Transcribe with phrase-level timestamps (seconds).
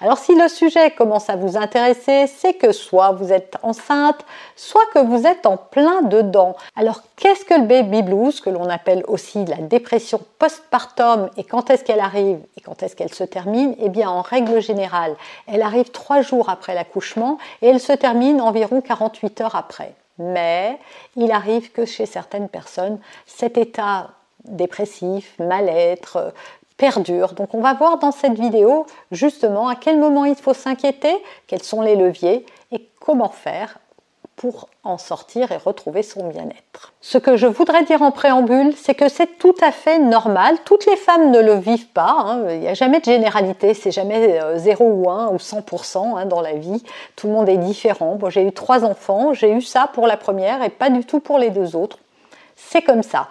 [0.00, 4.86] Alors si le sujet commence à vous intéresser, c'est que soit vous êtes enceinte, soit
[4.94, 6.54] que vous êtes en plein dedans.
[6.76, 11.70] Alors qu'est-ce que le baby blues, que l'on appelle aussi la dépression postpartum, et quand
[11.70, 13.74] est-ce qu'elle arrive et quand est-ce qu'elle se termine?
[13.80, 15.16] Eh bien en règle générale,
[15.48, 19.94] elle arrive trois jours après l'accouchement et elle se termine environ 48 heures après.
[20.18, 20.78] Mais
[21.16, 24.10] il arrive que chez certaines personnes, cet état
[24.44, 26.32] dépressif, mal-être,
[26.78, 27.34] perdure.
[27.34, 31.14] Donc on va voir dans cette vidéo justement à quel moment il faut s'inquiéter,
[31.46, 33.78] quels sont les leviers et comment faire
[34.36, 36.92] pour en sortir et retrouver son bien-être.
[37.00, 40.56] Ce que je voudrais dire en préambule, c'est que c'est tout à fait normal.
[40.64, 42.14] Toutes les femmes ne le vivent pas.
[42.20, 42.44] Hein.
[42.50, 43.74] Il n'y a jamais de généralité.
[43.74, 46.84] C'est jamais 0 euh, ou 1 ou 100% hein, dans la vie.
[47.16, 48.14] Tout le monde est différent.
[48.14, 49.34] Bon, j'ai eu trois enfants.
[49.34, 51.98] J'ai eu ça pour la première et pas du tout pour les deux autres.
[52.60, 53.28] C'est comme ça.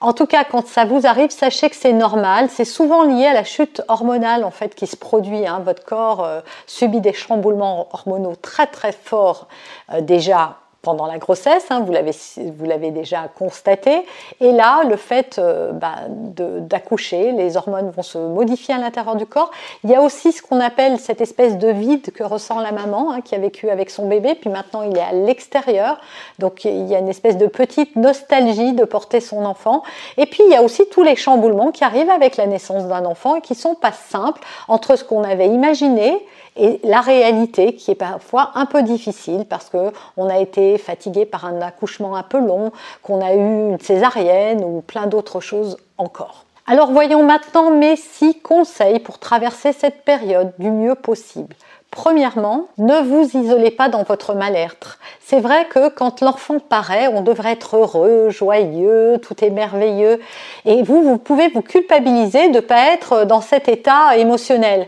[0.00, 2.48] En tout cas, quand ça vous arrive, sachez que c'est normal.
[2.50, 5.46] C'est souvent lié à la chute hormonale en fait qui se produit.
[5.46, 5.60] Hein.
[5.64, 9.46] Votre corps euh, subit des chamboulements hormonaux très très forts
[9.92, 14.06] euh, déjà pendant la grossesse, hein, vous l'avez déjà constaté.
[14.40, 19.26] Et là, le fait euh, bah, d'accoucher, les hormones vont se modifier à l'intérieur du
[19.26, 19.50] corps.
[19.84, 23.12] Il y a aussi ce qu'on appelle cette espèce de vide que ressent la maman
[23.12, 26.00] hein, qui a vécu avec son bébé, puis maintenant il est à l'extérieur.
[26.38, 29.82] Donc il y a une espèce de petite nostalgie de porter son enfant.
[30.16, 33.04] Et puis il y a aussi tous les chamboulements qui arrivent avec la naissance d'un
[33.04, 36.24] enfant et qui sont pas simples entre ce qu'on avait imaginé
[36.56, 41.26] et la réalité qui est parfois un peu difficile parce que on a été fatigué
[41.26, 42.72] par un accouchement un peu long,
[43.02, 43.38] qu'on a eu
[43.70, 46.44] une césarienne ou plein d'autres choses encore.
[46.66, 51.56] Alors voyons maintenant mes six conseils pour traverser cette période du mieux possible.
[51.90, 55.00] Premièrement, ne vous isolez pas dans votre mal-être.
[55.20, 60.20] C'est vrai que quand l'enfant paraît, on devrait être heureux, joyeux, tout est merveilleux.
[60.64, 64.86] Et vous, vous pouvez vous culpabiliser de ne pas être dans cet état émotionnel.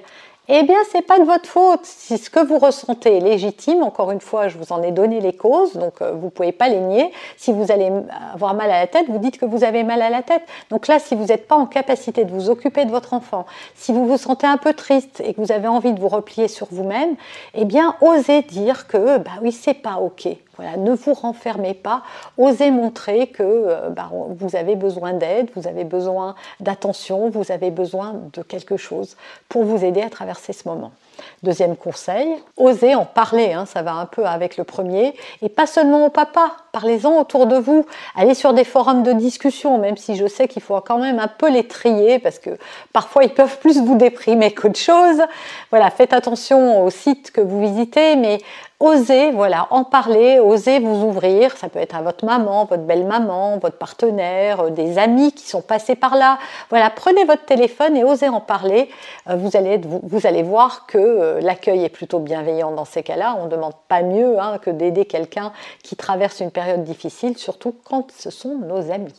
[0.48, 1.84] Eh bien, c'est pas de votre faute.
[1.84, 5.20] Si ce que vous ressentez est légitime, encore une fois, je vous en ai donné
[5.20, 7.12] les causes, donc euh, vous pouvez pas les nier.
[7.36, 7.92] Si vous allez
[8.34, 10.42] avoir mal à la tête, vous dites que vous avez mal à la tête.
[10.70, 13.92] Donc là, si vous n'êtes pas en capacité de vous occuper de votre enfant, si
[13.92, 16.66] vous vous sentez un peu triste et que vous avez envie de vous replier sur
[16.72, 17.14] vous-même,
[17.54, 20.28] eh bien, osez dire que, bah oui, c'est pas ok
[20.76, 22.02] ne vous renfermez pas,
[22.36, 27.70] osez montrer que euh, bah, vous avez besoin d'aide, vous avez besoin d'attention, vous avez
[27.70, 29.16] besoin de quelque chose
[29.48, 30.92] pour vous aider à traverser ce moment.
[31.42, 35.66] Deuxième conseil, osez en parler, hein, ça va un peu avec le premier, et pas
[35.66, 37.84] seulement au papa, parlez-en autour de vous,
[38.16, 41.28] allez sur des forums de discussion, même si je sais qu'il faut quand même un
[41.28, 42.50] peu les trier, parce que
[42.92, 45.20] parfois ils peuvent plus vous déprimer qu'autre chose.
[45.70, 48.38] Voilà, faites attention aux sites que vous visitez, mais
[48.82, 51.56] osez voilà, en parler, osez vous ouvrir.
[51.56, 55.62] Ça peut être à votre maman, votre belle-maman, votre partenaire, euh, des amis qui sont
[55.62, 56.38] passés par là.
[56.68, 58.90] Voilà, prenez votre téléphone et osez en parler.
[59.30, 63.36] Euh, vous allez, vous, allez voir que euh, l'accueil est plutôt bienveillant dans ces cas-là.
[63.38, 65.52] On ne demande pas mieux hein, que d'aider quelqu'un
[65.82, 69.14] qui traverse une période difficile, surtout quand ce sont nos amis.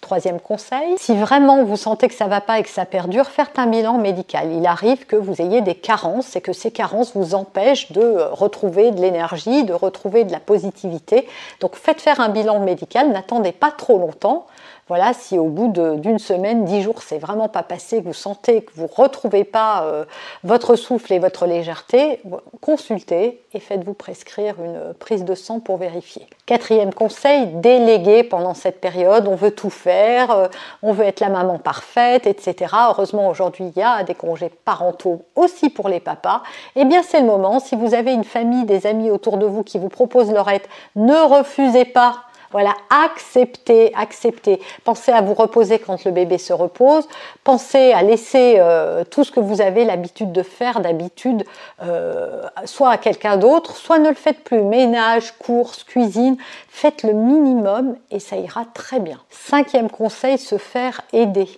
[0.00, 3.58] Troisième conseil, si vraiment vous sentez que ça va pas et que ça perdure, faites
[3.58, 4.52] un bilan médical.
[4.52, 8.90] Il arrive que vous ayez des carences et que ces carences vous empêchent de retrouver
[8.90, 11.26] de l'énergie, de retrouver de la positivité.
[11.60, 14.46] Donc faites faire un bilan médical, n'attendez pas trop longtemps.
[14.86, 18.62] Voilà, si au bout d'une semaine, dix jours, c'est vraiment pas passé, que vous sentez
[18.62, 20.04] que vous retrouvez pas euh,
[20.42, 22.20] votre souffle et votre légèreté,
[22.60, 26.26] consultez et faites-vous prescrire une prise de sang pour vérifier.
[26.44, 29.26] Quatrième conseil, déléguer pendant cette période.
[29.26, 30.48] On veut tout faire, euh,
[30.82, 32.74] on veut être la maman parfaite, etc.
[32.90, 36.42] Heureusement, aujourd'hui, il y a des congés parentaux aussi pour les papas.
[36.76, 37.58] Eh bien, c'est le moment.
[37.58, 40.66] Si vous avez une famille, des amis autour de vous qui vous proposent leur aide,
[40.94, 42.16] ne refusez pas
[42.54, 44.60] voilà, acceptez, acceptez.
[44.84, 47.08] Pensez à vous reposer quand le bébé se repose.
[47.42, 51.44] Pensez à laisser euh, tout ce que vous avez l'habitude de faire d'habitude,
[51.82, 54.62] euh, soit à quelqu'un d'autre, soit ne le faites plus.
[54.62, 56.36] Ménage, course, cuisine,
[56.68, 59.18] faites le minimum et ça ira très bien.
[59.30, 61.48] Cinquième conseil, se faire aider.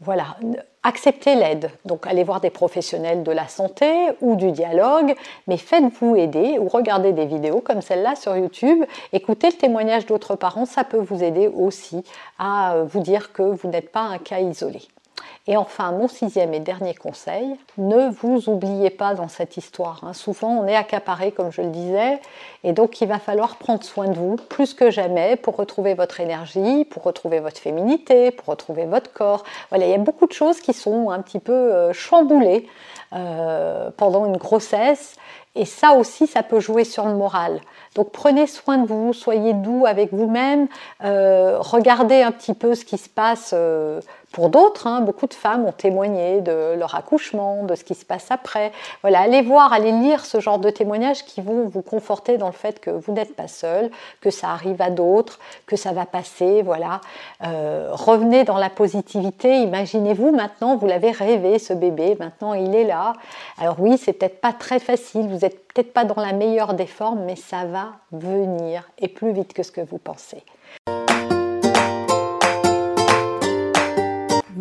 [0.00, 0.36] Voilà,
[0.82, 1.70] acceptez l'aide.
[1.84, 3.90] Donc allez voir des professionnels de la santé
[4.20, 5.14] ou du dialogue,
[5.46, 8.84] mais faites-vous aider ou regardez des vidéos comme celle-là sur YouTube.
[9.12, 12.02] Écoutez le témoignage d'autres parents, ça peut vous aider aussi
[12.38, 14.80] à vous dire que vous n'êtes pas un cas isolé.
[15.46, 20.00] Et enfin, mon sixième et dernier conseil, ne vous oubliez pas dans cette histoire.
[20.02, 20.12] Hein.
[20.12, 22.20] Souvent, on est accaparé, comme je le disais,
[22.62, 26.20] et donc il va falloir prendre soin de vous plus que jamais pour retrouver votre
[26.20, 29.44] énergie, pour retrouver votre féminité, pour retrouver votre corps.
[29.70, 32.66] Voilà, il y a beaucoup de choses qui sont un petit peu euh, chamboulées
[33.12, 35.16] euh, pendant une grossesse.
[35.56, 37.60] Et ça aussi, ça peut jouer sur le moral.
[37.96, 40.68] Donc prenez soin de vous, soyez doux avec vous-même,
[41.02, 43.52] euh, regardez un petit peu ce qui se passe
[44.32, 48.04] pour d'autres, hein, beaucoup de femmes ont témoigné de leur accouchement, de ce qui se
[48.04, 48.70] passe après.
[49.02, 52.52] Voilà, allez voir, allez lire ce genre de témoignages qui vont vous conforter dans le
[52.52, 53.90] fait que vous n'êtes pas seul,
[54.20, 56.62] que ça arrive à d'autres, que ça va passer.
[56.62, 57.00] Voilà,
[57.44, 59.62] euh, revenez dans la positivité.
[59.62, 63.14] Imaginez-vous maintenant, vous l'avez rêvé ce bébé, maintenant il est là.
[63.58, 66.86] Alors oui, c'est peut-être pas très facile, vous n'êtes peut-être pas dans la meilleure des
[66.86, 70.44] formes, mais ça va venir et plus vite que ce que vous pensez.